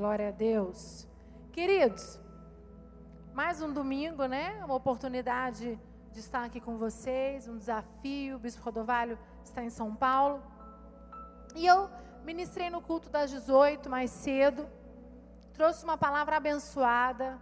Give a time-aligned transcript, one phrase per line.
[0.00, 1.06] Glória a Deus.
[1.52, 2.18] Queridos,
[3.34, 4.64] mais um domingo, né?
[4.64, 5.78] Uma oportunidade
[6.10, 8.36] de estar aqui com vocês, um desafio.
[8.36, 10.42] O Bispo Rodovalho está em São Paulo.
[11.54, 11.90] E eu
[12.24, 14.66] ministrei no culto das 18 mais cedo.
[15.52, 17.38] Trouxe uma palavra abençoada.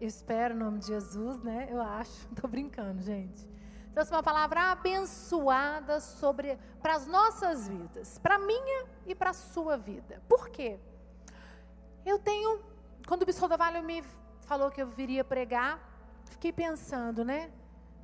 [0.00, 1.68] Eu espero em nome de Jesus, né?
[1.70, 2.28] Eu acho.
[2.32, 3.46] Estou brincando, gente.
[3.92, 9.76] Trouxe uma palavra abençoada sobre para as nossas vidas, para minha e para a sua
[9.76, 10.22] vida.
[10.26, 10.80] Por quê?
[12.08, 12.64] Eu tenho,
[13.06, 14.02] quando o Bispo Rodovalho me
[14.46, 15.78] falou que eu viria pregar,
[16.24, 17.52] fiquei pensando, né?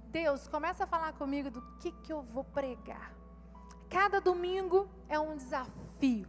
[0.09, 3.15] Deus, começa a falar comigo do que, que eu vou pregar.
[3.89, 6.29] Cada domingo é um desafio.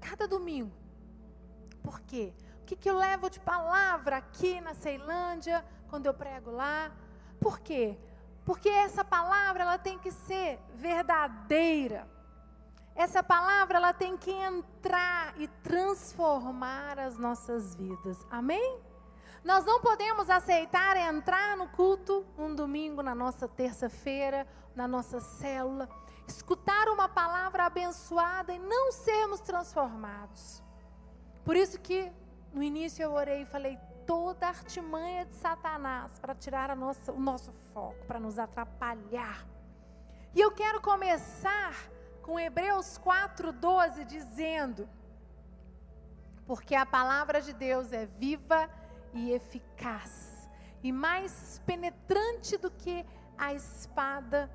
[0.00, 0.72] Cada domingo.
[1.82, 2.32] Por quê?
[2.62, 6.90] O que, que eu levo de palavra aqui na Ceilândia, quando eu prego lá?
[7.38, 7.98] Por quê?
[8.46, 12.08] Porque essa palavra ela tem que ser verdadeira.
[13.00, 18.18] Essa palavra ela tem que entrar e transformar as nossas vidas.
[18.30, 18.78] Amém?
[19.42, 25.88] Nós não podemos aceitar entrar no culto um domingo, na nossa terça-feira, na nossa célula,
[26.28, 30.62] escutar uma palavra abençoada e não sermos transformados.
[31.42, 32.12] Por isso que
[32.52, 37.50] no início eu orei e falei toda artimanha de Satanás para tirar nossa, o nosso
[37.72, 39.46] foco, para nos atrapalhar.
[40.34, 41.72] E eu quero começar
[42.22, 44.88] com Hebreus 4,12 dizendo:
[46.46, 48.68] Porque a palavra de Deus é viva
[49.12, 50.48] e eficaz,
[50.82, 53.04] e mais penetrante do que
[53.36, 54.50] a espada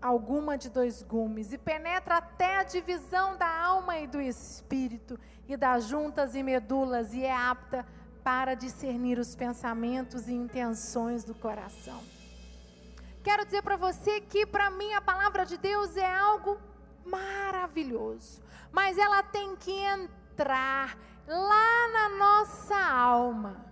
[0.00, 5.18] alguma de dois gumes, e penetra até a divisão da alma e do espírito,
[5.48, 7.84] e das juntas e medulas, e é apta
[8.22, 12.17] para discernir os pensamentos e intenções do coração.
[13.22, 16.58] Quero dizer para você que, para mim, a palavra de Deus é algo
[17.04, 23.64] maravilhoso, mas ela tem que entrar lá na nossa alma.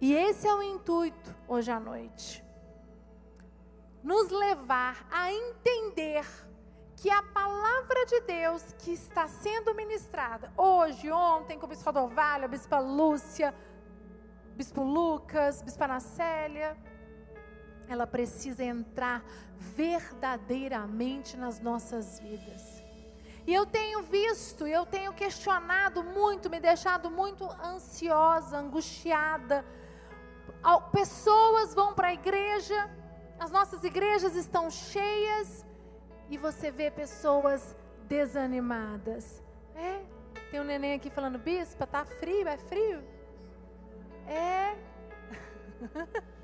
[0.00, 2.44] E esse é o intuito hoje à noite.
[4.02, 6.24] Nos levar a entender
[6.96, 12.44] que a palavra de Deus que está sendo ministrada hoje, ontem, com o Bispo Rodovalho,
[12.44, 13.54] a Bispa Lúcia,
[14.54, 16.76] Bispo Lucas, Bispa Anacélia,
[17.90, 19.24] ela precisa entrar
[19.58, 22.80] verdadeiramente nas nossas vidas.
[23.46, 29.64] E eu tenho visto, eu tenho questionado muito, me deixado muito ansiosa, angustiada.
[30.92, 32.88] Pessoas vão para a igreja,
[33.40, 35.66] as nossas igrejas estão cheias
[36.28, 37.74] e você vê pessoas
[38.06, 39.42] desanimadas.
[39.74, 40.00] É,
[40.50, 43.02] tem um neném aqui falando, bispa, tá frio, é frio?
[44.28, 44.76] É.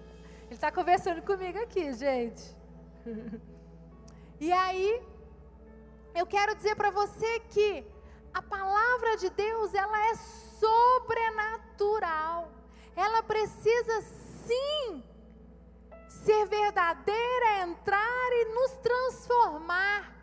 [0.47, 2.57] Ele está conversando comigo aqui, gente.
[4.41, 5.03] e aí,
[6.15, 7.84] eu quero dizer para você que
[8.33, 10.15] a palavra de Deus, ela é
[10.61, 12.53] sobrenatural.
[12.95, 14.03] Ela precisa
[14.47, 15.03] sim
[16.07, 20.15] ser verdadeira, entrar e nos transformar.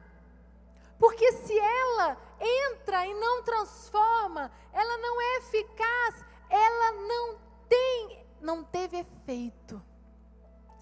[0.98, 8.64] Porque se ela entra e não transforma, ela não é eficaz, ela não tem, não
[8.64, 9.82] teve efeito.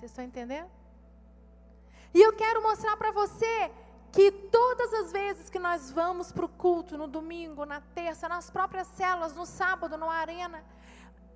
[0.01, 0.67] Vocês estão entendendo?
[2.11, 3.71] E eu quero mostrar para você
[4.11, 8.49] que todas as vezes que nós vamos para o culto, no domingo, na terça, nas
[8.49, 10.65] próprias células, no sábado, na arena,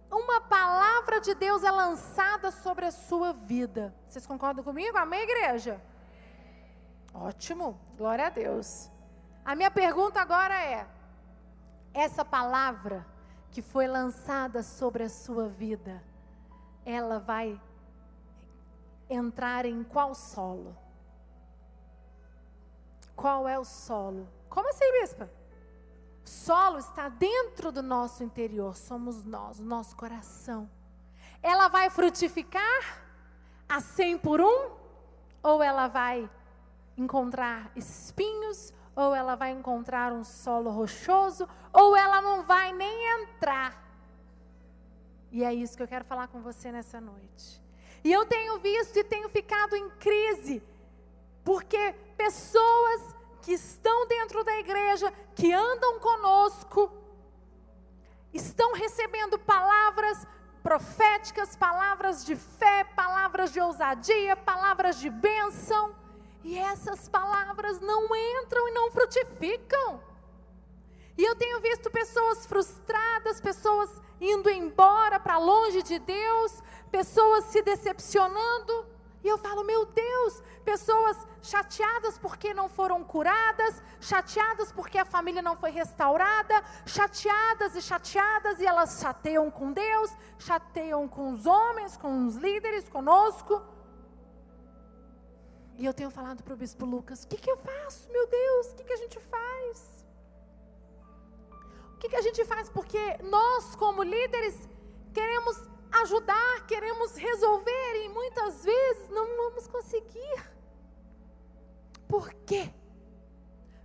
[0.09, 3.93] uma palavra de Deus é lançada sobre a sua vida.
[4.07, 4.97] Vocês concordam comigo?
[4.97, 5.79] Amém, igreja?
[7.13, 8.89] Ótimo, glória a Deus.
[9.45, 10.87] A minha pergunta agora é:
[11.93, 13.05] essa palavra
[13.51, 16.03] que foi lançada sobre a sua vida,
[16.83, 17.61] ela vai
[19.09, 20.75] entrar em qual solo?
[23.15, 24.27] Qual é o solo?
[24.49, 25.29] Como assim, bispa?
[26.23, 30.69] O solo está dentro do nosso interior, somos nós, o nosso coração.
[31.41, 33.05] Ela vai frutificar
[33.69, 34.71] a cem por um?
[35.43, 36.29] Ou ela vai
[36.97, 38.73] encontrar espinhos?
[38.95, 41.47] Ou ela vai encontrar um solo rochoso?
[41.71, 43.83] Ou ela não vai nem entrar?
[45.31, 47.64] E é isso que eu quero falar com você nessa noite.
[48.05, 50.61] E eu tenho visto e tenho ficado em crise,
[51.43, 53.01] porque pessoas
[53.41, 56.91] que estão dentro da igreja, que andam conosco,
[58.31, 60.27] estão recebendo palavras
[60.61, 65.95] proféticas, palavras de fé, palavras de ousadia, palavras de bênção,
[66.43, 69.99] e essas palavras não entram e não frutificam.
[71.17, 73.89] E eu tenho visto pessoas frustradas, pessoas
[74.19, 81.17] indo embora para longe de Deus, pessoas se decepcionando, E eu falo, meu Deus, pessoas
[81.41, 88.59] chateadas porque não foram curadas, chateadas porque a família não foi restaurada, chateadas e chateadas,
[88.59, 93.63] e elas chateiam com Deus, chateiam com os homens, com os líderes, conosco.
[95.75, 98.67] E eu tenho falado para o bispo Lucas: o que, que eu faço, meu Deus?
[98.67, 99.94] O que, que a gente faz?
[101.95, 102.69] O que, que a gente faz?
[102.69, 104.69] Porque nós, como líderes,
[105.13, 105.57] queremos
[106.03, 110.55] ajudar, queremos resolver e muitas vezes não vamos conseguir.
[112.07, 112.69] Por quê?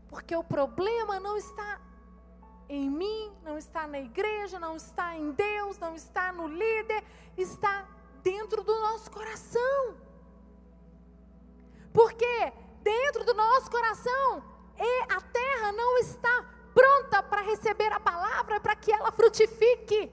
[0.08, 1.80] Porque o problema não está
[2.68, 7.04] em mim, não está na igreja, não está em Deus, não está no líder,
[7.36, 7.88] está
[8.22, 9.96] dentro do nosso coração.
[11.92, 12.52] Porque
[12.82, 14.42] dentro do nosso coração
[14.78, 16.59] e a terra não está
[17.40, 20.12] para receber a palavra para que ela frutifique.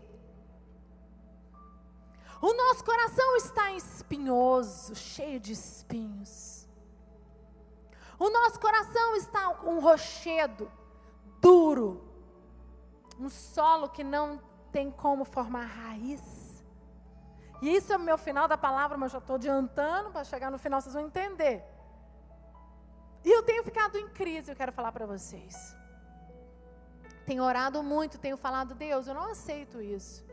[2.41, 6.67] O nosso coração está espinhoso, cheio de espinhos.
[8.17, 10.71] O nosso coração está um rochedo,
[11.41, 12.03] duro,
[13.19, 14.41] um solo que não
[14.71, 16.63] tem como formar raiz.
[17.61, 20.59] E isso é o meu final da palavra, mas já estou adiantando, para chegar no
[20.59, 21.63] final vocês vão entender.
[23.25, 25.76] E eu tenho ficado em crise, eu quero falar para vocês.
[27.27, 30.25] Tenho orado muito, tenho falado, Deus, eu não aceito isso.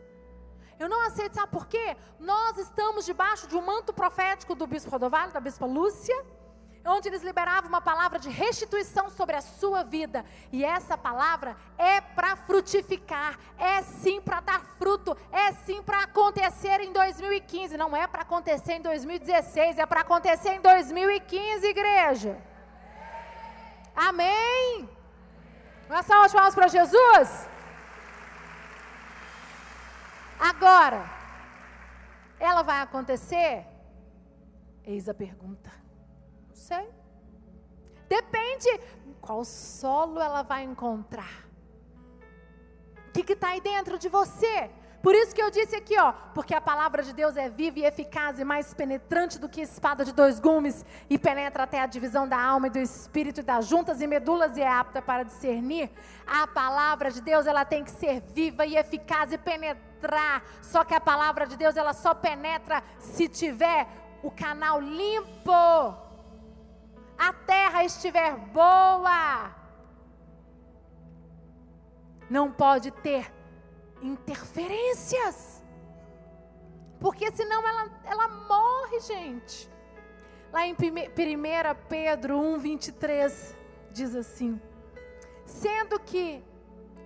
[0.79, 1.97] Eu não aceito, sabe por quê?
[2.21, 6.15] Nós estamos debaixo de um manto profético do bispo Rodovalho, da bispa Lúcia,
[6.87, 10.25] onde eles liberavam uma palavra de restituição sobre a sua vida.
[10.53, 16.81] E essa palavra é para frutificar, é sim para dar fruto, é sim para acontecer
[16.81, 22.41] em 2015, não é para acontecer em 2016, é para acontecer em 2015, igreja.
[23.97, 24.94] Amém?
[25.89, 27.49] Uma salva de palmas para Jesus.
[30.39, 31.05] Agora,
[32.39, 33.67] ela vai acontecer?
[34.85, 35.71] Eis a pergunta.
[36.49, 36.89] Não sei.
[38.09, 38.69] Depende
[39.21, 41.47] qual solo ela vai encontrar.
[43.09, 44.71] O que está aí dentro de você?
[45.05, 47.85] Por isso que eu disse aqui, ó, porque a palavra de Deus é viva e
[47.85, 52.27] eficaz e mais penetrante do que espada de dois gumes e penetra até a divisão
[52.27, 55.91] da alma e do espírito e das juntas e medulas e é apta para discernir.
[56.27, 60.43] A palavra de Deus, ela tem que ser viva e eficaz e penetrar.
[60.63, 63.87] Só que a palavra de Deus, ela só penetra se tiver
[64.23, 65.53] o canal limpo.
[67.19, 69.51] A terra estiver boa.
[72.31, 73.31] Não pode ter
[74.05, 75.63] interferências.
[77.01, 79.71] Porque senão ela, ela morre, gente.
[80.53, 80.77] Lá em 1
[81.89, 83.57] Pedro 1, 23,
[83.91, 84.61] diz assim:
[85.45, 86.45] Sendo que,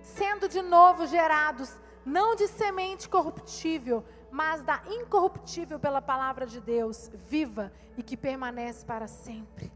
[0.01, 1.75] sendo de novo gerados,
[2.05, 8.85] não de semente corruptível, mas da incorruptível pela palavra de Deus, viva e que permanece
[8.85, 9.71] para sempre.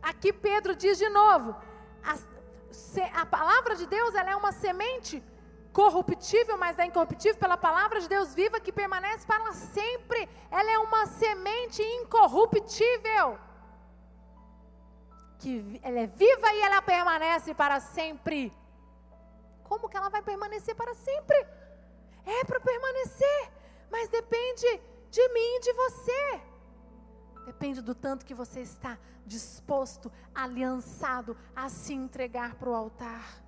[0.00, 1.56] Aqui Pedro diz de novo:
[2.02, 5.22] a, a palavra de Deus ela é uma semente
[5.74, 10.28] corruptível, mas é incorruptível pela palavra de Deus viva que permanece para sempre.
[10.50, 13.26] Ela é uma semente incorruptível.
[15.40, 18.52] Que ela é viva e ela permanece para sempre.
[19.64, 21.36] Como que ela vai permanecer para sempre?
[22.24, 23.52] É para permanecer,
[23.90, 24.80] mas depende
[25.10, 26.40] de mim e de você.
[27.46, 33.43] Depende do tanto que você está disposto, aliançado a se entregar para o altar.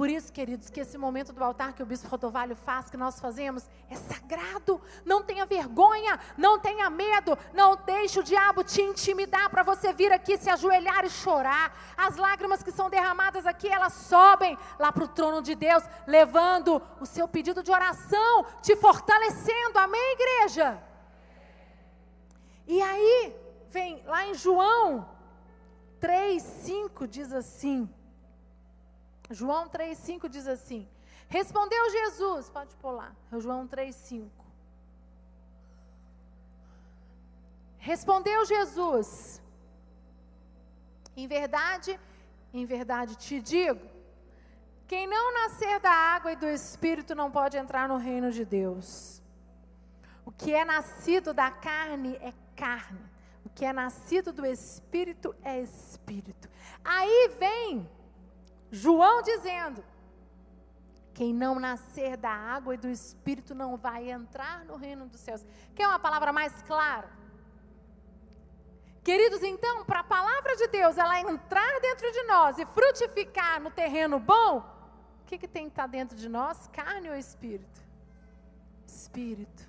[0.00, 3.20] Por isso, queridos, que esse momento do altar que o bispo Rodovalho faz, que nós
[3.20, 4.80] fazemos, é sagrado.
[5.04, 10.10] Não tenha vergonha, não tenha medo, não deixe o diabo te intimidar para você vir
[10.10, 11.78] aqui se ajoelhar e chorar.
[11.98, 16.80] As lágrimas que são derramadas aqui, elas sobem lá para o trono de Deus, levando
[16.98, 19.78] o seu pedido de oração, te fortalecendo.
[19.78, 20.82] Amém, igreja?
[22.66, 23.36] E aí,
[23.68, 25.06] vem lá em João
[26.00, 27.86] 3, 5, diz assim.
[29.30, 30.88] João 3,5 diz assim:
[31.28, 34.28] Respondeu Jesus, pode pular, João 3,5.
[37.78, 39.40] Respondeu Jesus:
[41.16, 41.98] Em verdade,
[42.52, 43.88] em verdade te digo,
[44.88, 49.22] quem não nascer da água e do espírito não pode entrar no reino de Deus.
[50.24, 53.00] O que é nascido da carne é carne,
[53.44, 56.48] o que é nascido do espírito é espírito.
[56.84, 57.88] Aí vem
[58.70, 59.84] João dizendo:
[61.12, 65.44] quem não nascer da água e do espírito não vai entrar no reino dos céus.
[65.74, 67.10] Quer uma palavra mais clara?
[69.02, 73.70] Queridos, então, para a palavra de Deus ela entrar dentro de nós e frutificar no
[73.70, 74.58] terreno bom,
[75.22, 76.68] o que, que tem que estar tá dentro de nós?
[76.68, 77.80] Carne ou espírito?
[78.86, 79.68] Espírito.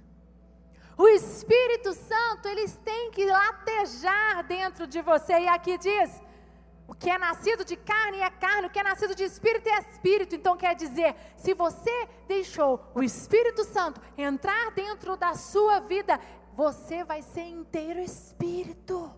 [0.98, 5.34] O Espírito Santo, eles têm que latejar dentro de você.
[5.40, 6.22] E aqui diz:
[6.92, 9.80] o que é nascido de carne é carne, o que é nascido de espírito é
[9.80, 10.36] espírito.
[10.36, 16.20] Então quer dizer, se você deixou o Espírito Santo entrar dentro da sua vida,
[16.54, 19.10] você vai ser inteiro espírito.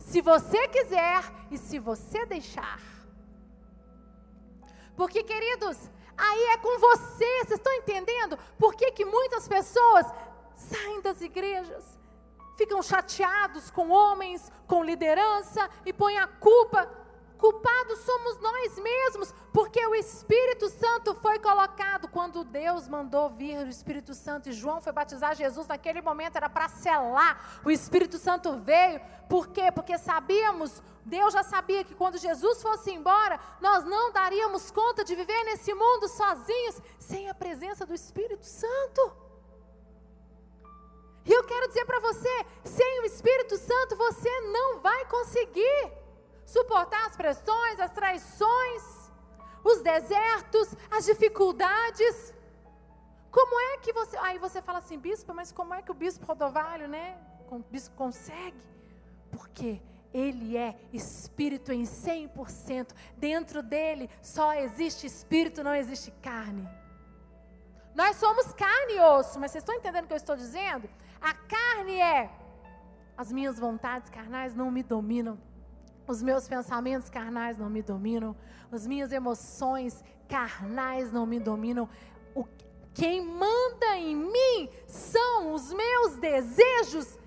[0.00, 2.82] Se você quiser e se você deixar.
[4.94, 5.78] Porque, queridos,
[6.14, 8.38] aí é com você, vocês estão entendendo?
[8.58, 10.06] Por que, que muitas pessoas
[10.54, 12.03] saem das igrejas,
[12.56, 17.04] ficam chateados com homens, com liderança e põem a culpa.
[17.36, 23.68] Culpados somos nós mesmos, porque o Espírito Santo foi colocado quando Deus mandou vir o
[23.68, 25.66] Espírito Santo e João foi batizar Jesus.
[25.66, 27.60] Naquele momento era para selar.
[27.64, 29.70] O Espírito Santo veio, por quê?
[29.70, 35.14] Porque sabíamos, Deus já sabia que quando Jesus fosse embora, nós não daríamos conta de
[35.14, 39.12] viver nesse mundo sozinhos, sem a presença do Espírito Santo.
[41.24, 45.92] E eu quero dizer para você: sem o Espírito Santo você não vai conseguir
[46.44, 48.82] suportar as pressões, as traições,
[49.64, 52.34] os desertos, as dificuldades.
[53.30, 54.16] Como é que você.
[54.18, 57.18] Aí você fala assim, bispo, mas como é que o bispo Rodovalho, né?
[57.50, 58.60] O bispo consegue?
[59.32, 59.80] Porque
[60.12, 62.94] ele é espírito em 100%.
[63.16, 66.68] Dentro dele só existe espírito, não existe carne.
[67.94, 70.88] Nós somos carne e osso, mas vocês estão entendendo o que eu estou dizendo?
[71.24, 72.30] A carne é
[73.16, 75.38] as minhas vontades carnais não me dominam.
[76.06, 78.36] Os meus pensamentos carnais não me dominam.
[78.70, 81.88] As minhas emoções carnais não me dominam.
[82.34, 82.44] O,
[82.92, 87.18] quem manda em mim são os meus desejos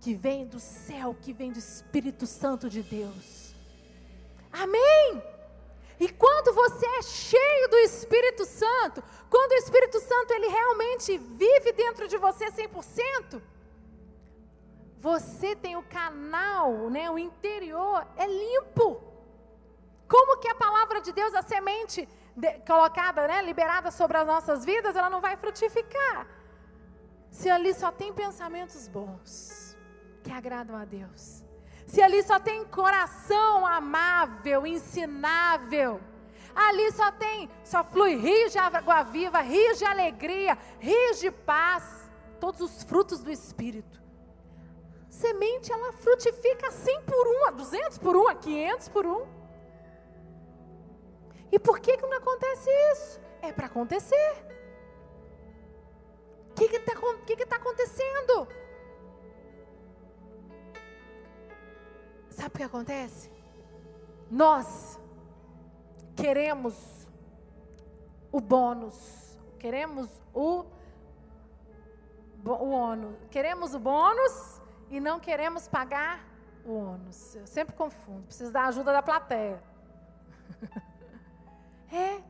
[0.00, 3.52] que vêm do céu, que vêm do Espírito Santo de Deus.
[4.52, 5.33] Amém?
[5.98, 11.72] E quando você é cheio do Espírito Santo, quando o Espírito Santo ele realmente vive
[11.72, 13.40] dentro de você 100%,
[14.98, 19.02] você tem o canal, né, o interior é limpo.
[20.08, 24.64] Como que a palavra de Deus, a semente de, colocada, né, liberada sobre as nossas
[24.64, 26.26] vidas, ela não vai frutificar?
[27.30, 29.76] Se ali só tem pensamentos bons,
[30.22, 31.43] que agradam a Deus.
[31.94, 36.00] Se ali só tem coração amável, ensinável,
[36.52, 42.10] ali só tem, só flui rios de água viva, rios de alegria, rios de paz,
[42.40, 44.02] todos os frutos do Espírito.
[45.08, 49.26] Semente, ela frutifica 100 por um, a 200 por um, a 500 por um.
[51.52, 53.20] E por que, que não acontece isso?
[53.40, 54.44] É para acontecer.
[56.50, 57.23] O que está tá acontecendo?
[62.54, 63.30] Sabe o que acontece?
[64.30, 64.96] Nós
[66.14, 67.08] queremos
[68.30, 70.64] o bônus, queremos o,
[72.44, 76.24] o ônus, queremos o bônus e não queremos pagar
[76.64, 77.34] o ônus.
[77.34, 79.60] Eu sempre confundo, preciso da ajuda da plateia.
[81.90, 82.22] é,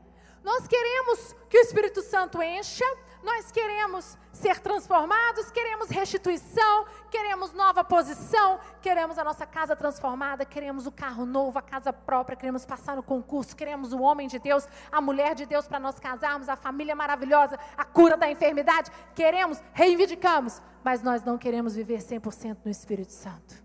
[0.42, 2.86] nós queremos que o Espírito Santo encha,
[3.24, 10.86] nós queremos ser transformados, queremos restituição, queremos nova posição, queremos a nossa casa transformada, queremos
[10.86, 14.68] o carro novo, a casa própria, queremos passar no concurso, queremos o homem de Deus,
[14.92, 18.90] a mulher de Deus para nós casarmos, a família maravilhosa, a cura da enfermidade.
[19.14, 23.64] Queremos, reivindicamos, mas nós não queremos viver 100% no Espírito Santo.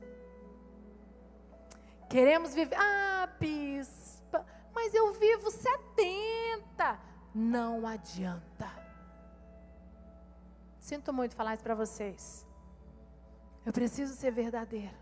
[2.09, 6.97] Queremos viver, ah, bispa, mas eu vivo 70.
[7.35, 8.78] Não adianta.
[10.89, 12.21] Sinto muito falar isso para vocês.
[13.63, 14.97] Eu preciso ser verdadeira.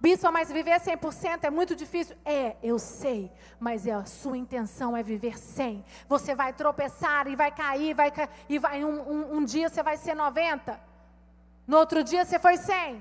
[0.00, 2.16] Bispo, mas viver 100% é muito difícil.
[2.24, 5.84] É, eu sei, mas é a sua intenção é viver 100.
[6.08, 8.12] Você vai tropeçar e vai cair, vai
[8.48, 10.80] e vai um, um, um dia você vai ser 90.
[11.64, 13.00] No outro dia você foi 100.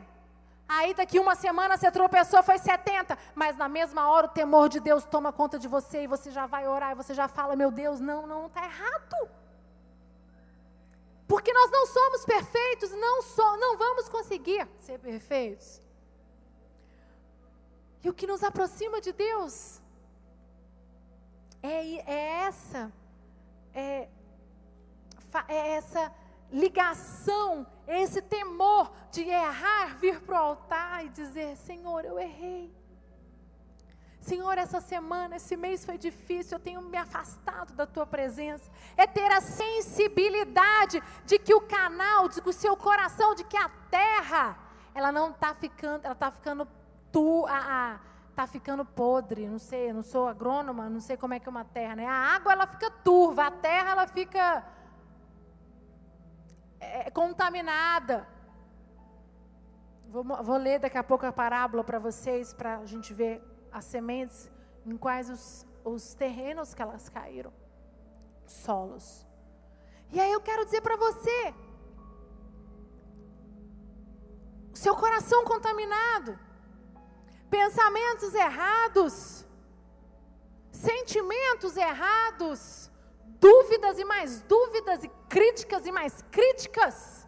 [0.67, 4.79] Aí daqui uma semana você tropeçou, foi 70, mas na mesma hora o temor de
[4.79, 7.71] Deus toma conta de você e você já vai orar e você já fala: "Meu
[7.71, 9.38] Deus, não, não está errado".
[11.29, 15.79] Porque nós não somos perfeitos, não, so, não vamos conseguir ser perfeitos.
[18.03, 19.79] E o que nos aproxima de Deus
[21.62, 22.91] é, é essa,
[23.75, 24.09] é,
[25.48, 26.12] é essa
[26.51, 32.74] ligação, é esse temor de errar, vir para o altar e dizer: Senhor, eu errei.
[34.19, 38.69] Senhor, essa semana, esse mês foi difícil, eu tenho me afastado da tua presença.
[38.97, 43.57] É ter a sensibilidade de que o canal, de que o seu coração, de que
[43.57, 44.57] a terra,
[44.93, 46.67] ela não está ficando, ela está ficando
[47.11, 47.99] tu, a, a
[48.35, 51.51] tá ficando podre, não sei, eu não sou agrônoma, não sei como é que é
[51.51, 52.05] uma terra, né?
[52.05, 54.65] A água ela fica turva, a terra ela fica
[56.79, 58.25] é, contaminada.
[60.07, 63.85] Vou, vou, ler daqui a pouco a parábola para vocês, para a gente ver as
[63.85, 64.49] sementes,
[64.85, 67.53] em quais os, os terrenos que elas caíram,
[68.45, 69.25] solos.
[70.11, 71.53] E aí eu quero dizer para você,
[74.73, 76.39] seu coração contaminado,
[77.49, 79.45] pensamentos errados,
[80.71, 82.89] sentimentos errados,
[83.39, 87.27] dúvidas e mais dúvidas, e críticas e mais críticas.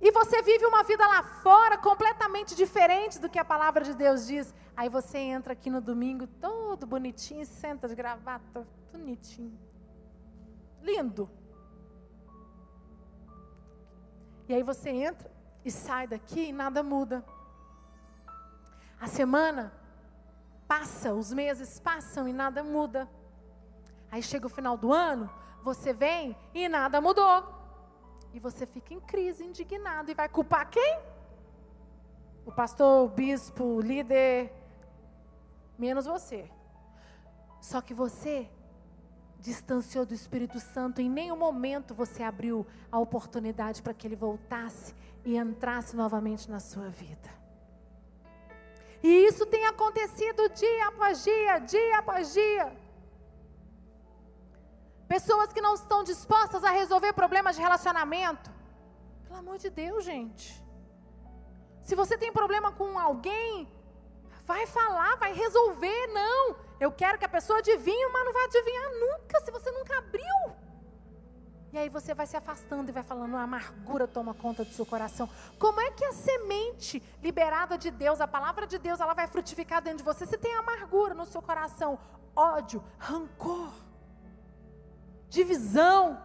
[0.00, 4.26] E você vive uma vida lá fora completamente diferente do que a palavra de Deus
[4.26, 4.52] diz.
[4.76, 9.58] Aí você entra aqui no domingo todo bonitinho, senta de gravata, bonitinho.
[10.82, 11.30] Lindo.
[14.48, 15.30] E aí você entra
[15.64, 17.24] e sai daqui e nada muda.
[19.00, 19.72] A semana
[20.66, 23.08] passa, os meses passam e nada muda.
[24.10, 25.30] Aí chega o final do ano,
[25.62, 27.54] você vem e nada mudou.
[28.32, 31.00] E você fica em crise, indignado e vai culpar quem?
[32.44, 34.52] O pastor, o bispo, o líder,
[35.78, 36.50] menos você.
[37.60, 38.48] Só que você
[39.38, 44.94] distanciou do Espírito Santo, em nenhum momento você abriu a oportunidade para que ele voltasse
[45.24, 47.30] e entrasse novamente na sua vida.
[49.02, 52.74] E isso tem acontecido dia após dia, dia após dia.
[55.06, 58.50] Pessoas que não estão dispostas a resolver problemas de relacionamento.
[59.24, 60.46] Pelo amor de Deus, gente.
[61.82, 63.68] Se você tem problema com alguém,
[64.44, 66.06] vai falar, vai resolver.
[66.08, 69.98] Não, eu quero que a pessoa adivinhe, mas não vai adivinhar nunca se você nunca
[69.98, 70.64] abriu.
[71.72, 74.86] E aí você vai se afastando e vai falando, a amargura toma conta do seu
[74.86, 75.28] coração.
[75.58, 79.82] Como é que a semente liberada de Deus, a palavra de Deus, ela vai frutificar
[79.82, 80.24] dentro de você?
[80.24, 81.98] Se tem amargura no seu coração,
[82.36, 83.72] ódio, rancor,
[85.28, 86.22] divisão,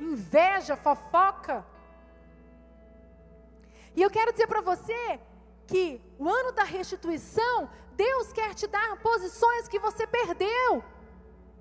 [0.00, 1.62] inveja, fofoca.
[3.94, 5.20] E eu quero dizer para você
[5.66, 10.82] que o ano da restituição, Deus quer te dar posições que você perdeu.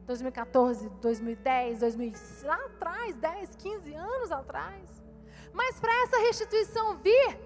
[0.06, 2.14] 2014, 2010, 2000,
[2.44, 4.90] lá atrás, 10, 15 anos atrás.
[5.54, 7.40] Mas para essa restituição vir,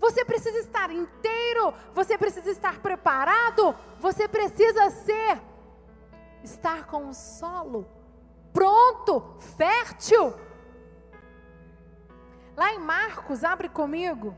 [0.00, 5.40] você precisa estar inteiro, você precisa estar preparado, você precisa ser,
[6.42, 7.86] estar com o solo
[8.52, 10.34] pronto, fértil.
[12.56, 14.36] Lá em Marcos, abre comigo,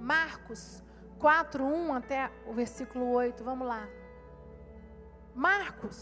[0.00, 0.82] Marcos
[1.18, 3.86] 4, 1 até o versículo 8, vamos lá.
[5.34, 6.00] Marcos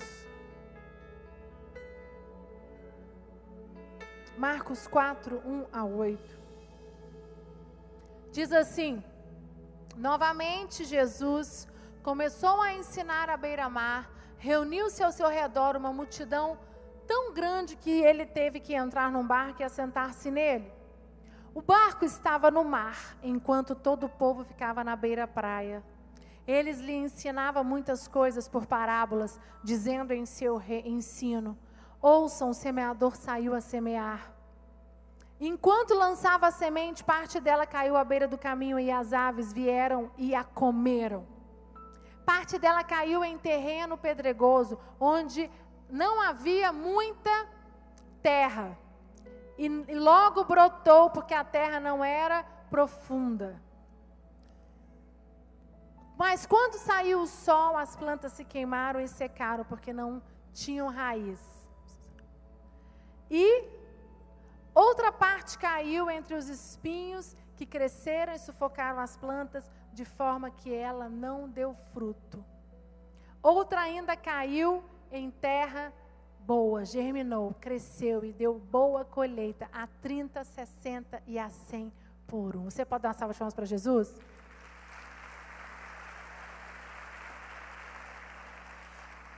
[4.39, 6.39] Marcos 4, 1 a 8.
[8.31, 9.03] Diz assim:
[9.97, 11.67] Novamente Jesus
[12.05, 16.57] começou a ensinar à beira-mar, reuniu-se ao seu redor uma multidão
[17.05, 20.78] tão grande que ele teve que entrar num barco e assentar-se nele.
[21.55, 25.83] O barco estava no mar, enquanto todo o povo ficava na beira-praia.
[26.47, 31.59] Eles lhe ensinavam muitas coisas por parábolas, dizendo em seu ensino:
[32.01, 34.33] Ouçam, o semeador saiu a semear.
[35.41, 40.11] Enquanto lançava a semente, parte dela caiu à beira do caminho e as aves vieram
[40.17, 41.27] e a comeram.
[42.25, 45.51] Parte dela caiu em terreno pedregoso, onde
[45.89, 47.31] não havia muita
[48.21, 48.77] terra.
[49.59, 53.61] E, logo brotou, porque a terra não era profunda.
[56.17, 61.41] Mas quando saiu o sol, as plantas se queimaram e secaram, porque não tinham raiz.
[63.31, 63.65] E
[64.75, 70.73] outra parte caiu entre os espinhos que cresceram e sufocaram as plantas, de forma que
[70.73, 72.45] ela não deu fruto.
[73.43, 75.93] Outra ainda caiu em terra
[76.49, 81.93] boa, germinou, cresceu e deu boa colheita a 30, 60 e a 100
[82.27, 82.71] por um.
[82.71, 84.09] Você pode dar uma salva de palmas para Jesus?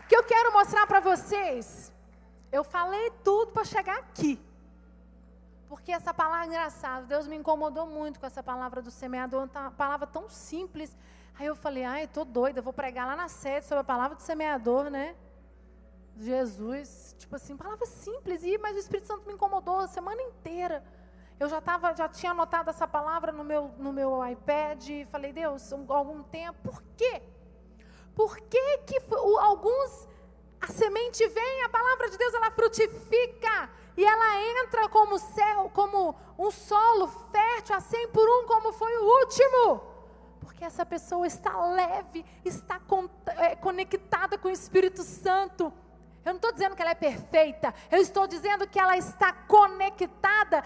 [0.05, 1.93] O que eu quero mostrar para vocês,
[2.53, 4.41] eu falei tudo para chegar aqui.
[5.69, 9.73] Porque essa palavra é engraçada, Deus me incomodou muito com essa palavra do semeador, uma
[9.73, 10.97] palavra tão simples.
[11.37, 14.23] Aí eu falei, ai, estou doida, vou pregar lá na sede sobre a palavra do
[14.23, 15.17] semeador, né?
[16.21, 20.85] Jesus, tipo assim, palavra simples, e, mas o Espírito Santo me incomodou a semana inteira.
[21.39, 25.33] Eu já, tava, já tinha anotado essa palavra no meu, no meu iPad e falei,
[25.33, 27.23] Deus, um, algum tempo, por quê?
[28.15, 29.01] Por que, que
[29.39, 30.07] alguns,
[30.61, 36.15] a semente vem, a palavra de Deus, ela frutifica, e ela entra como céu, como
[36.39, 39.83] um solo fértil a 100 por um, como foi o último?
[40.41, 42.79] Porque essa pessoa está leve, está
[43.39, 45.73] é, conectada com o Espírito Santo.
[46.23, 50.63] Eu não estou dizendo que ela é perfeita, eu estou dizendo que ela está conectada,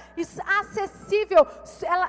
[0.61, 1.47] acessível.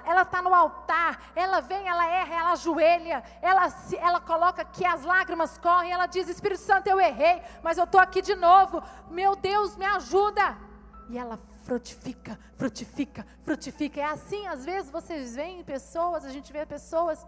[0.03, 3.67] Ela está no altar, ela vem, ela erra, ela ajoelha, ela,
[3.99, 8.01] ela coloca que as lágrimas correm, ela diz: Espírito Santo, eu errei, mas eu estou
[8.01, 8.81] aqui de novo.
[9.12, 10.58] Meu Deus, me ajuda.
[11.08, 14.01] E ela frutifica, frutifica, frutifica.
[14.01, 17.23] É assim, às vezes vocês veem pessoas, a gente vê pessoas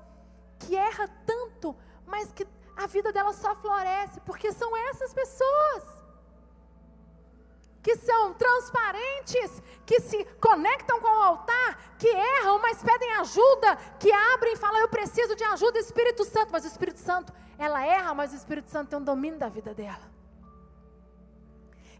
[0.58, 1.76] que erram tanto,
[2.08, 5.97] mas que a vida dela só floresce, porque são essas pessoas
[7.88, 14.12] que são transparentes, que se conectam com o altar, que erram, mas pedem ajuda, que
[14.12, 16.50] abrem e falam: Eu preciso de ajuda, Espírito Santo.
[16.52, 19.74] Mas o Espírito Santo, ela erra, mas o Espírito Santo tem um domínio da vida
[19.74, 20.12] dela.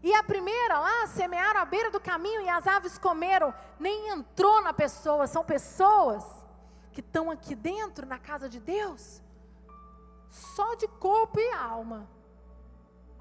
[0.02, 4.60] E a primeira lá, semearam à beira do caminho e as aves comeram, nem entrou
[4.60, 5.26] na pessoa.
[5.26, 6.22] São pessoas
[6.92, 9.22] que estão aqui dentro, na casa de Deus,
[10.28, 12.06] só de corpo e alma,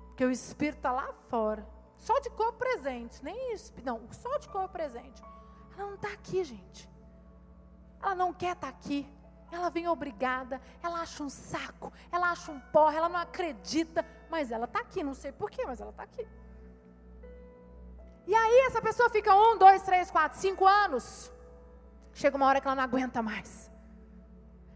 [0.07, 1.76] porque o Espírito está lá fora.
[1.97, 5.21] Só de corpo presente, nem não, só de corpo presente.
[5.77, 6.89] Ela não está aqui, gente.
[8.01, 9.07] Ela não quer estar tá aqui.
[9.51, 14.51] Ela vem obrigada, ela acha um saco, ela acha um porra, ela não acredita, mas
[14.51, 16.27] ela está aqui, não sei porquê, mas ela está aqui.
[18.25, 21.31] E aí essa pessoa fica um, dois, três, quatro, cinco anos.
[22.13, 23.71] Chega uma hora que ela não aguenta mais.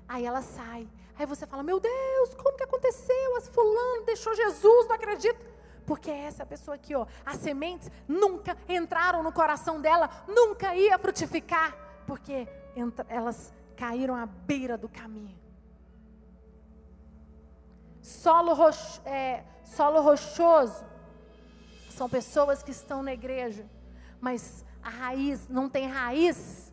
[0.07, 0.87] Aí ela sai.
[1.19, 3.35] Aí você fala: Meu Deus, como que aconteceu?
[3.35, 5.45] As fulano deixou Jesus, não acredito.
[5.85, 10.97] Porque é essa pessoa aqui, ó, as sementes nunca entraram no coração dela, nunca ia
[10.97, 12.47] frutificar, porque
[13.09, 15.39] elas caíram à beira do caminho.
[18.01, 18.55] Solo,
[19.05, 20.83] é, solo rochoso
[21.89, 23.65] são pessoas que estão na igreja,
[24.19, 26.71] mas a raiz não tem raiz.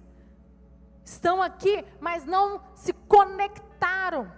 [1.04, 4.30] Estão aqui, mas não se conectaram.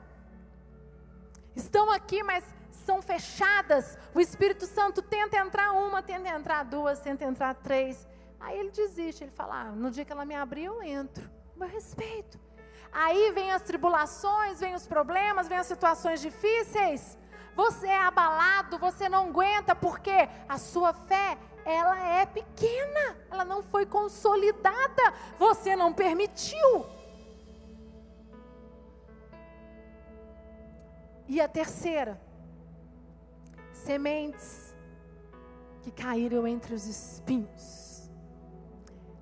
[1.55, 2.45] Estão aqui, mas
[2.81, 3.97] são fechadas.
[4.15, 8.07] O Espírito Santo tenta entrar uma, tenta entrar duas, tenta entrar três.
[8.39, 11.29] Aí ele desiste, ele fala: ah, no dia que ela me abrir, eu entro.
[11.57, 12.39] Meu respeito.
[12.93, 17.17] Aí vem as tribulações, vem os problemas, vem as situações difíceis.
[17.55, 23.63] Você é abalado, você não aguenta, porque a sua fé, ela é pequena, ela não
[23.63, 26.87] foi consolidada, você não permitiu.
[31.29, 32.21] E a terceira,
[33.81, 34.75] sementes
[35.83, 38.11] que caíram entre os espinhos.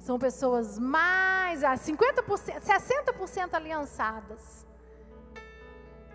[0.00, 4.66] São pessoas mais, 50%, 60% aliançadas.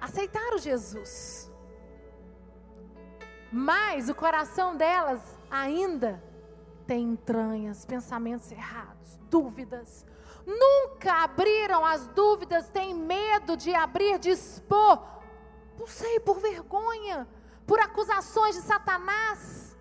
[0.01, 1.51] Aceitaram Jesus.
[3.51, 6.21] Mas o coração delas ainda
[6.87, 10.05] tem entranhas, pensamentos errados, dúvidas.
[10.45, 15.01] Nunca abriram as dúvidas, têm medo de abrir, de expor.
[15.77, 17.27] Não sei, por vergonha
[17.65, 19.75] por acusações de Satanás,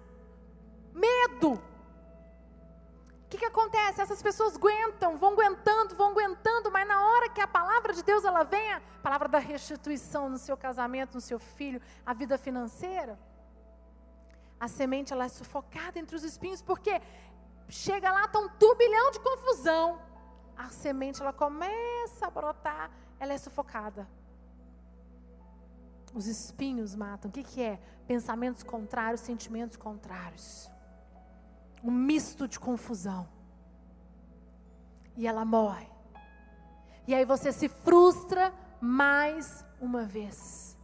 [0.92, 1.52] medo.
[1.52, 4.00] O que, que acontece?
[4.00, 8.24] Essas pessoas aguentam, vão aguentando, vão aguentando, mas na hora que a palavra de Deus
[8.24, 13.18] ela vem, a palavra da restituição no seu casamento, no seu filho, a vida financeira,
[14.60, 17.00] a semente ela é sufocada entre os espinhos, porque
[17.68, 20.00] chega lá, está um turbilhão de confusão.
[20.56, 24.06] A semente ela começa a brotar, ela é sufocada.
[26.14, 27.30] Os espinhos matam.
[27.30, 27.80] O que, que é?
[28.06, 30.70] Pensamentos contrários, sentimentos contrários.
[31.82, 33.28] Um misto de confusão.
[35.16, 35.88] E ela morre.
[37.06, 40.76] E aí você se frustra mais uma vez.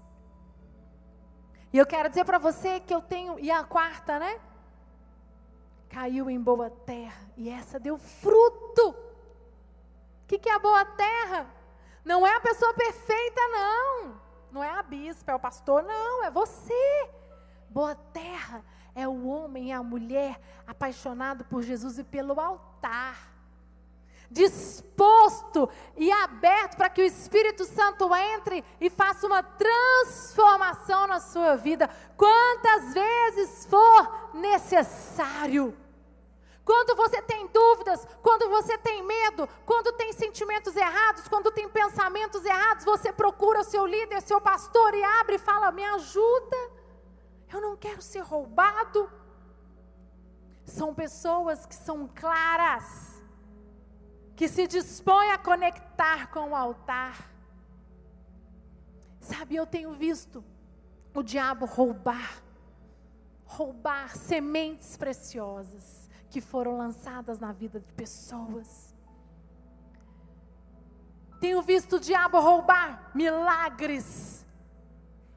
[1.73, 3.39] E eu quero dizer para você que eu tenho.
[3.39, 4.41] E a quarta, né?
[5.89, 7.31] Caiu em boa terra.
[7.37, 8.91] E essa deu fruto.
[8.91, 11.47] O que, que é a boa terra?
[12.05, 14.28] Não é a pessoa perfeita, não.
[14.51, 17.11] Não é a bispa, é o pastor, não, é você.
[17.69, 23.33] Boa terra é o homem e a mulher apaixonado por Jesus e pelo altar.
[24.31, 31.57] Disposto e aberto para que o Espírito Santo entre e faça uma transformação na sua
[31.57, 35.77] vida, quantas vezes for necessário.
[36.65, 42.45] Quando você tem dúvidas, quando você tem medo, quando tem sentimentos errados, quando tem pensamentos
[42.45, 46.57] errados, você procura o seu líder, seu pastor e abre e fala: Me ajuda.
[47.53, 49.11] Eu não quero ser roubado.
[50.65, 53.23] São pessoas que são claras,
[54.37, 57.31] que se dispõem a conectar com o altar.
[59.21, 60.45] Sabe, eu tenho visto
[61.15, 62.43] o diabo roubar,
[63.45, 68.88] roubar sementes preciosas que foram lançadas na vida de pessoas.
[71.41, 74.47] Tenho visto o diabo roubar milagres.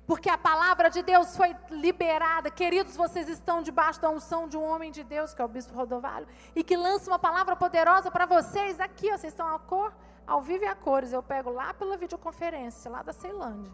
[0.08, 2.50] Porque a palavra de Deus foi liberada.
[2.50, 5.74] Queridos, vocês estão debaixo da unção de um homem de Deus, que é o bispo
[5.74, 9.94] Rodovalho, e que lança uma palavra poderosa para vocês aqui, ó, vocês estão a cor,
[10.28, 11.14] ao vivo e a cores.
[11.14, 13.72] Eu pego lá pela videoconferência, lá da Ceilândia.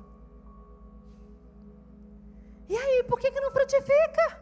[2.70, 4.42] E aí, por que, que não frutifica?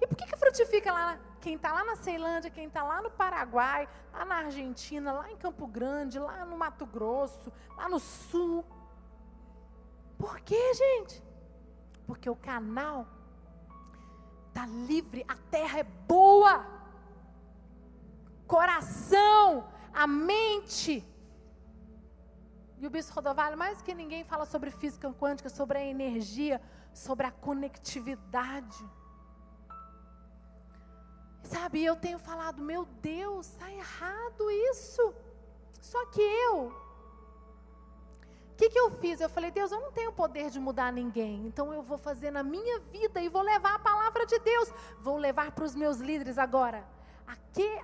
[0.00, 3.10] E por que, que frutifica lá quem está lá na Ceilândia, quem está lá no
[3.10, 8.64] Paraguai, lá na Argentina, lá em Campo Grande, lá no Mato Grosso, lá no Sul.
[10.18, 11.22] Por quê, gente?
[12.06, 13.06] Porque o canal
[14.48, 16.66] está livre, a terra é boa.
[18.46, 21.04] Coração, a mente.
[22.78, 26.60] E o Bispo Rodovalho, mais que ninguém, fala sobre física quântica, sobre a energia,
[26.92, 28.84] sobre a conectividade.
[31.46, 35.14] Sabe, eu tenho falado, meu Deus, está errado isso.
[35.80, 36.72] Só que eu,
[38.52, 39.20] o que, que eu fiz?
[39.20, 42.42] Eu falei, Deus, eu não tenho poder de mudar ninguém, então eu vou fazer na
[42.42, 46.38] minha vida e vou levar a palavra de Deus, vou levar para os meus líderes
[46.38, 46.82] agora.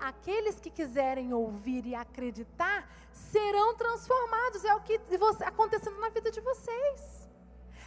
[0.01, 6.31] Aqueles que quiserem ouvir e acreditar serão transformados, é o que está acontecendo na vida
[6.31, 7.29] de vocês.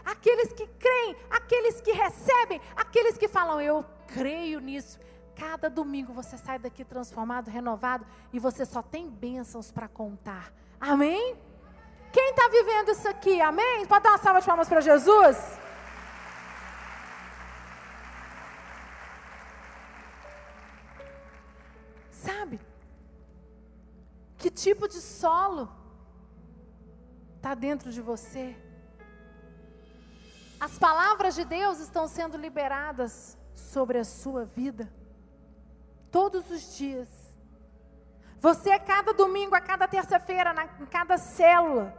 [0.04, 5.00] Aqueles que creem, aqueles que recebem, aqueles que falam, eu creio nisso,
[5.36, 10.52] Cada domingo você sai daqui transformado, renovado e você só tem bênçãos para contar.
[10.80, 11.38] Amém?
[12.12, 13.42] Quem está vivendo isso aqui?
[13.42, 13.86] Amém?
[13.86, 15.38] Pode dar uma salva de palmas para Jesus?
[22.12, 22.62] Sabe?
[24.38, 25.70] Que tipo de solo
[27.36, 28.56] está dentro de você?
[30.58, 34.90] As palavras de Deus estão sendo liberadas sobre a sua vida
[36.16, 37.10] todos os dias.
[38.40, 41.94] Você, a cada domingo, a cada terça-feira, em cada célula,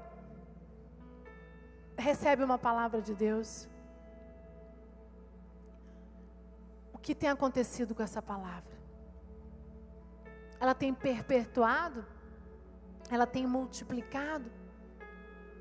[1.99, 3.69] recebe uma palavra de Deus.
[6.95, 8.75] O que tem acontecido com essa palavra?
[10.59, 12.03] Ela tem perpetuado?
[13.11, 14.51] Ela tem multiplicado?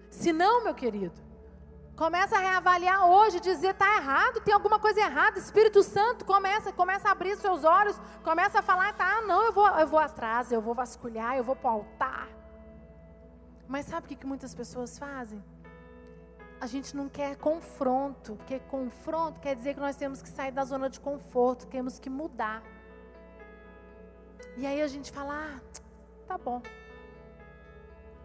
[0.09, 1.19] Se não, meu querido,
[1.95, 5.39] Começa a reavaliar hoje, dizer está errado, tem alguma coisa errada.
[5.39, 9.67] Espírito Santo começa, começa a abrir seus olhos, começa a falar, tá, não, eu vou,
[9.67, 12.27] eu vou atrás, eu vou vasculhar, eu vou para o altar.
[13.65, 15.41] Mas sabe o que, que muitas pessoas fazem?
[16.59, 20.65] A gente não quer confronto, porque confronto quer dizer que nós temos que sair da
[20.65, 22.61] zona de conforto, temos que mudar.
[24.57, 25.59] E aí a gente fala, ah,
[26.27, 26.61] tá bom.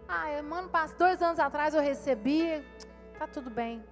[0.08, 2.64] Ah, mano, dois anos atrás eu recebi,
[3.20, 3.84] Tá tudo bem.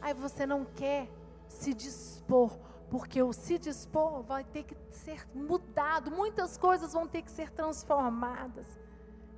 [0.00, 1.08] Aí você não quer
[1.46, 2.58] se dispor,
[2.90, 7.50] porque o se dispor vai ter que ser mudado, muitas coisas vão ter que ser
[7.50, 8.66] transformadas.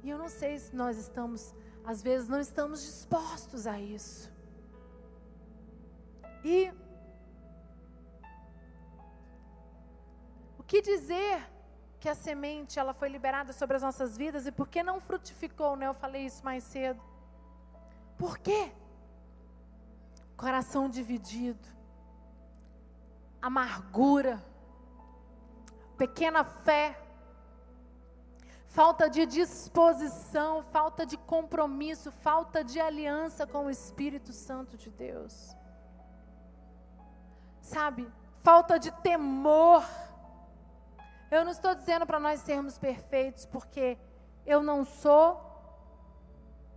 [0.03, 4.33] E eu não sei se nós estamos, às vezes, não estamos dispostos a isso.
[6.43, 6.73] E
[10.59, 11.47] o que dizer
[12.01, 15.77] que a semente ela foi liberada sobre as nossas vidas e por que não frutificou,
[15.77, 15.89] né?
[15.89, 17.03] Eu falei isso mais cedo.
[18.17, 18.73] Por quê?
[20.37, 21.69] Coração dividido,
[23.41, 24.43] amargura,
[25.97, 27.01] pequena fé,
[28.67, 35.55] falta de disposição, falta de compromisso, falta de aliança com o Espírito Santo de Deus.
[37.61, 38.11] Sabe,
[38.43, 39.85] falta de temor.
[41.31, 43.97] Eu não estou dizendo para nós sermos perfeitos, porque
[44.45, 45.41] eu não sou,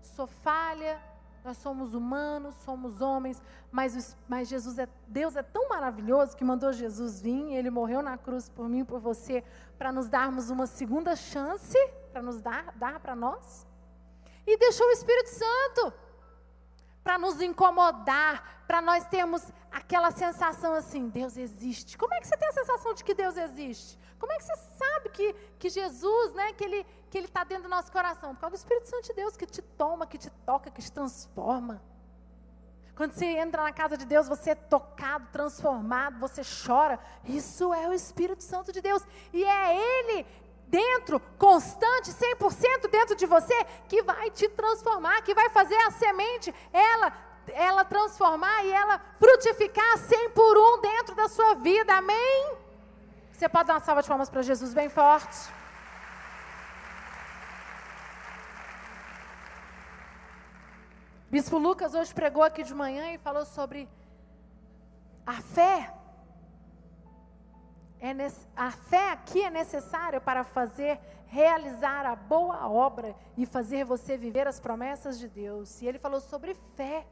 [0.02, 1.02] sou falha,
[1.48, 6.74] nós somos humanos, somos homens, mas, mas Jesus é Deus é tão maravilhoso que mandou
[6.74, 9.42] Jesus vir, ele morreu na cruz por mim, por você,
[9.78, 11.78] para nos darmos uma segunda chance,
[12.12, 13.66] para nos dar, dar para nós.
[14.46, 15.94] E deixou o Espírito Santo
[17.02, 21.98] para nos incomodar, para nós termos aquela sensação assim, Deus existe.
[21.98, 23.98] Como é que você tem a sensação de que Deus existe?
[24.20, 27.64] Como é que você sabe que, que Jesus, né, que Ele que Ele está dentro
[27.64, 28.36] do nosso coração?
[28.36, 30.92] Por causa do Espírito Santo de Deus que te toma, que te toca, que te
[30.92, 31.82] transforma.
[32.96, 37.00] Quando você entra na casa de Deus, você é tocado, transformado, você chora.
[37.24, 39.06] Isso é o Espírito Santo de Deus.
[39.32, 40.26] E é Ele
[40.68, 43.54] dentro, constante, 100% dentro de você,
[43.88, 47.14] que vai te transformar, que vai fazer a semente, ela,
[47.54, 51.94] ela transformar e ela frutificar 100 por um dentro da sua vida.
[51.94, 52.58] Amém?
[53.32, 55.38] Você pode dar uma salva de palmas para Jesus bem forte?
[61.30, 63.88] Bispo Lucas hoje pregou aqui de manhã e falou sobre
[65.26, 65.94] a fé.
[68.00, 68.12] é
[68.56, 74.48] a fé aqui é necessária para fazer realizar a boa obra e fazer você viver
[74.48, 75.82] as promessas de Deus.
[75.82, 77.06] E ele falou sobre fé.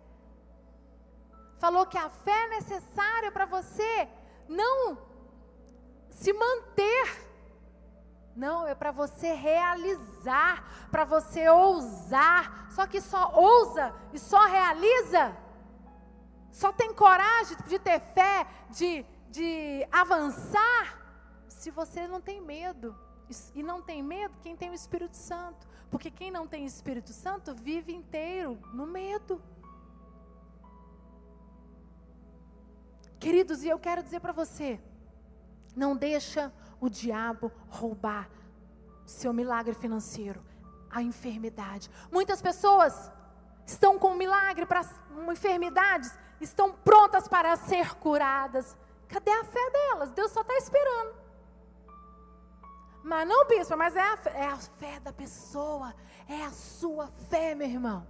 [1.66, 4.08] Falou que a fé é necessária para você
[4.48, 5.00] não
[6.12, 7.06] se manter.
[8.36, 12.68] Não, é para você realizar, para você ousar.
[12.70, 15.36] Só que só ousa e só realiza.
[16.52, 19.04] Só tem coragem de ter fé, de
[19.36, 20.84] de avançar
[21.50, 22.96] se você não tem medo.
[23.54, 25.68] E não tem medo quem tem o Espírito Santo.
[25.92, 29.42] Porque quem não tem Espírito Santo vive inteiro no medo.
[33.20, 34.80] Queridos, e eu quero dizer para você,
[35.76, 38.30] não deixa o diabo roubar
[39.06, 40.44] seu milagre financeiro,
[40.90, 41.90] a enfermidade.
[42.12, 43.12] Muitas pessoas
[43.66, 44.82] estão com um milagre para
[45.32, 48.76] enfermidades, estão prontas para ser curadas,
[49.08, 50.12] Cadê a fé delas?
[50.12, 51.16] Deus só está esperando.
[53.04, 55.94] Mas não, bispo, mas é a, é a fé da pessoa.
[56.28, 58.06] É a sua fé, meu irmão.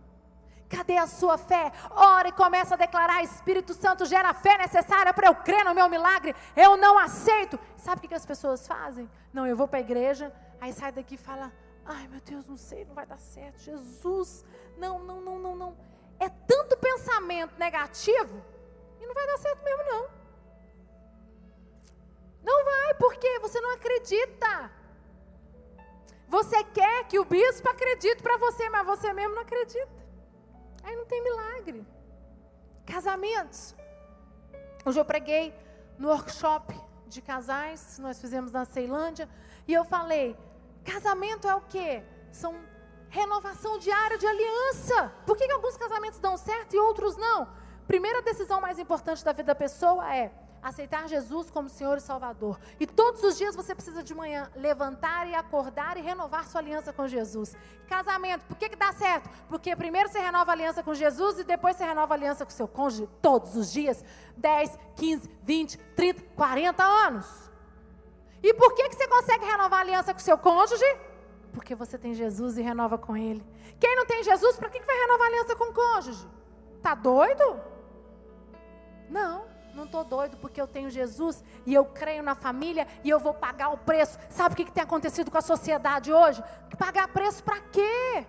[0.69, 1.71] Cadê a sua fé?
[1.91, 5.75] Ora e começa a declarar: Espírito Santo gera a fé necessária para eu crer no
[5.75, 6.36] meu milagre.
[6.56, 7.60] Eu não aceito.
[7.78, 9.10] Sabe o que, que as pessoas fazem?
[9.32, 11.51] Não, eu vou para a igreja, aí sai daqui e fala:
[11.86, 13.60] Ai meu Deus, não sei, não vai dar certo.
[13.60, 14.43] Jesus,
[14.78, 15.78] não, não, não, não, não.
[16.19, 18.43] É tanto pensamento negativo
[18.99, 20.10] e não vai dar certo mesmo, não.
[22.43, 24.71] Não vai, porque você não acredita.
[26.28, 30.05] Você quer que o bispo acredite para você, mas você mesmo não acredita.
[30.86, 31.86] Aí não tem milagre.
[32.86, 33.76] Casamentos.
[34.86, 35.54] Hoje eu preguei
[35.98, 39.28] no workshop de casais, nós fizemos na Ceilândia,
[39.67, 40.38] e eu falei:
[40.84, 42.04] casamento é o quê?
[42.32, 42.54] São
[43.10, 45.12] renovação diária de aliança.
[45.26, 47.48] Por que, que alguns casamentos dão certo e outros não?
[47.88, 50.32] Primeira decisão mais importante da vida da pessoa é
[50.65, 52.60] aceitar Jesus como Senhor e Salvador.
[52.80, 56.91] E todos os dias você precisa de manhã levantar e acordar e renovar sua aliança
[56.91, 57.56] com Jesus.
[57.88, 59.30] Casamento, por que, que dá certo?
[59.47, 62.49] Porque primeiro você renova a aliança com Jesus e depois você renova a aliança com
[62.51, 64.04] seu cônjuge todos os dias
[64.38, 67.51] 10, 15, 20, 30, 40 anos.
[68.41, 70.97] E por que, que você consegue renovar a aliança com seu cônjuge?
[71.54, 73.45] Porque você tem Jesus e renova com ele.
[73.80, 76.28] Quem não tem Jesus, para que, que vai renovar a aliança com o cônjuge?
[76.82, 77.62] Tá doido?
[79.10, 79.55] Não.
[79.76, 83.34] Não estou doido porque eu tenho Jesus e eu creio na família e eu vou
[83.34, 84.18] pagar o preço.
[84.30, 86.42] Sabe o que, que tem acontecido com a sociedade hoje?
[86.78, 88.26] Pagar preço para quê?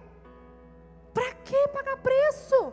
[1.15, 2.73] Para que pagar preço?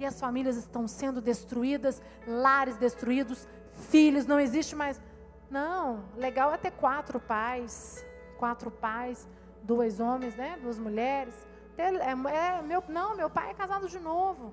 [0.00, 3.46] E as famílias estão sendo destruídas, lares destruídos,
[3.88, 5.00] filhos, não existe mais.
[5.48, 8.04] Não, legal é ter quatro pais,
[8.36, 9.28] quatro pais,
[9.62, 10.58] dois homens, né?
[10.60, 11.34] Duas mulheres.
[11.76, 14.52] É, é, meu, não, meu pai é casado de novo.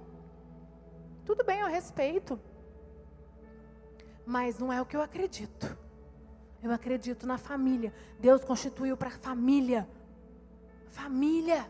[1.26, 2.40] Tudo bem, eu respeito
[4.26, 5.78] mas não é o que eu acredito.
[6.62, 7.94] Eu acredito na família.
[8.20, 9.88] Deus constituiu para família.
[10.90, 11.70] Família.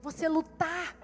[0.00, 0.96] Você lutar.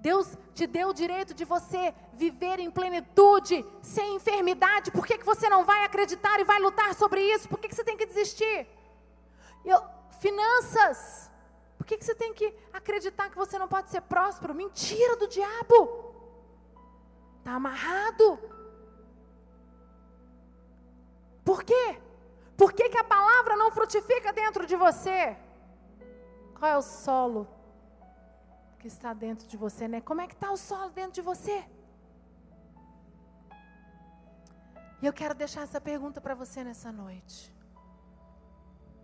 [0.00, 4.90] Deus te deu o direito de você viver em plenitude, sem enfermidade.
[4.90, 7.48] Por que, que você não vai acreditar e vai lutar sobre isso?
[7.48, 8.66] Por que, que você tem que desistir?
[9.64, 9.80] Eu,
[10.20, 11.30] finanças.
[11.78, 14.54] Por que, que você tem que acreditar que você não pode ser próspero?
[14.54, 15.78] Mentira do diabo.
[17.38, 18.38] Está amarrado.
[21.44, 22.00] Por quê?
[22.56, 25.36] Por que, que a palavra não frutifica dentro de você?
[26.58, 27.48] Qual é o solo
[28.78, 30.00] que está dentro de você, né?
[30.00, 31.64] Como é que está o solo dentro de você?
[35.00, 37.52] E eu quero deixar essa pergunta para você nessa noite.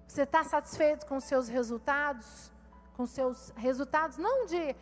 [0.07, 2.53] Você está satisfeito com os seus resultados?
[2.97, 4.77] Com os seus resultados, não de.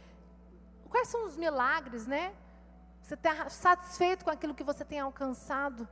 [0.90, 2.34] Quais são os milagres, né?
[3.02, 5.88] Você está satisfeito com aquilo que você tem alcançado?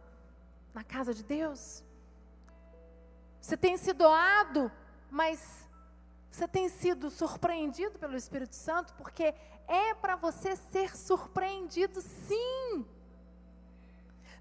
[0.74, 1.84] Na casa de Deus?
[3.40, 4.70] Você tem se doado,
[5.10, 5.68] mas
[6.30, 9.34] você tem sido surpreendido pelo Espírito Santo, porque
[9.68, 12.84] é para você ser surpreendido, sim.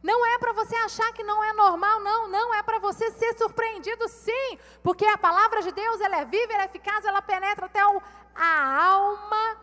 [0.02, 3.38] Não é para você achar que não é normal, não, não, é para você ser
[3.38, 7.67] surpreendido, sim, porque a palavra de Deus, ela é viva, ela é eficaz, ela penetra
[7.67, 8.02] até o,
[8.36, 9.58] a alma,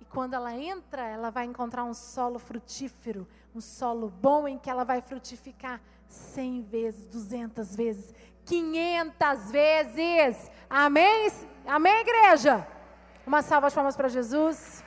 [0.00, 4.70] e quando ela entra, ela vai encontrar um solo frutífero, um solo bom em que
[4.70, 10.50] ela vai frutificar cem vezes, duzentas vezes, quinhentas vezes.
[10.68, 11.30] Amém?
[11.66, 12.66] Amém, igreja?
[13.26, 14.82] Uma salva de palmas para Jesus.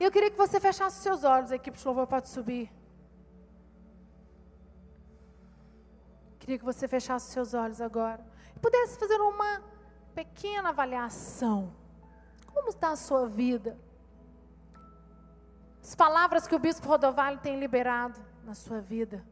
[0.00, 2.72] Eu queria que você fechasse os seus olhos, a equipe de louvor pode subir.
[6.40, 8.24] Queria que você fechasse os seus olhos agora.
[8.56, 9.62] E pudesse fazer uma
[10.12, 11.72] pequena avaliação.
[12.52, 13.78] Como está a sua vida?
[15.82, 19.24] As palavras que o bispo Rodovalho tem liberado na sua vida.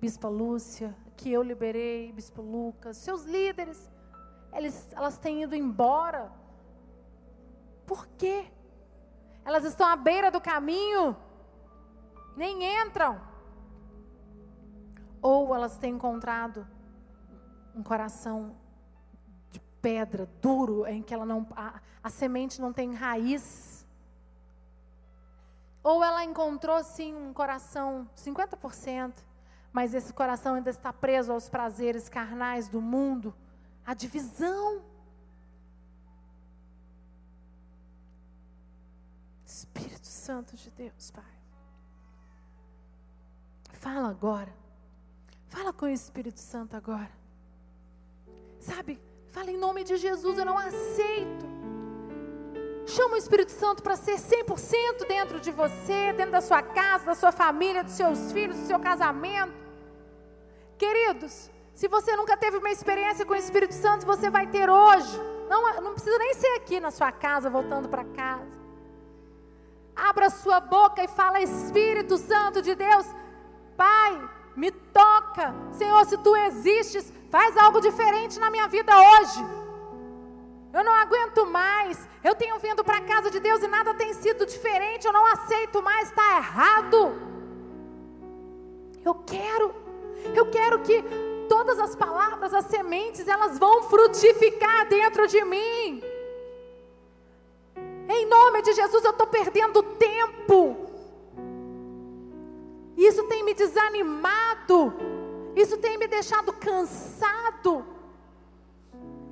[0.00, 3.90] Bispa Lúcia, que eu liberei, Bispo Lucas, seus líderes,
[4.52, 6.30] eles, elas têm ido embora.
[7.84, 8.46] Por quê?
[9.44, 11.16] Elas estão à beira do caminho,
[12.36, 13.20] nem entram.
[15.20, 16.66] Ou elas têm encontrado
[17.74, 18.54] um coração
[19.88, 23.86] pedra, duro, em que ela não, a, a semente não tem raiz.
[25.82, 29.14] Ou ela encontrou sim um coração 50%,
[29.72, 33.34] mas esse coração ainda está preso aos prazeres carnais do mundo,
[33.86, 34.82] a divisão.
[39.46, 41.24] Espírito Santo de Deus, Pai.
[43.72, 44.54] Fala agora.
[45.48, 47.10] Fala com o Espírito Santo agora.
[48.60, 49.07] Sabe?
[49.38, 51.46] Fala em nome de Jesus, eu não aceito.
[52.86, 57.14] Chama o Espírito Santo para ser 100% dentro de você, dentro da sua casa, da
[57.14, 59.54] sua família, dos seus filhos, do seu casamento.
[60.76, 65.16] Queridos, se você nunca teve uma experiência com o Espírito Santo, você vai ter hoje.
[65.48, 68.58] Não, não precisa nem ser aqui na sua casa, voltando para casa.
[69.94, 73.06] Abra sua boca e fala: Espírito Santo de Deus,
[73.76, 74.20] Pai,
[74.58, 75.54] me toca.
[75.72, 79.40] Senhor, se tu existes, faz algo diferente na minha vida hoje.
[80.72, 81.96] Eu não aguento mais.
[82.24, 85.06] Eu tenho vindo para a casa de Deus e nada tem sido diferente.
[85.06, 86.98] Eu não aceito mais, está errado.
[89.04, 89.72] Eu quero,
[90.34, 91.04] eu quero que
[91.48, 96.02] todas as palavras, as sementes, elas vão frutificar dentro de mim.
[98.08, 100.87] Em nome de Jesus, eu estou perdendo tempo.
[102.98, 104.92] Isso tem me desanimado.
[105.54, 107.86] Isso tem me deixado cansado.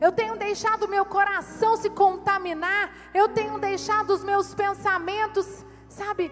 [0.01, 2.95] Eu tenho deixado meu coração se contaminar.
[3.13, 6.31] Eu tenho deixado os meus pensamentos, sabe,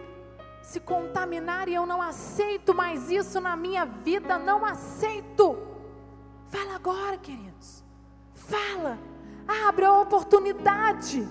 [0.63, 4.39] se contaminar e eu não aceito mais isso na minha vida.
[4.39, 5.59] Não aceito.
[6.47, 7.83] Fala agora, queridos.
[8.33, 8.97] Fala.
[9.67, 11.27] Abre a oportunidade.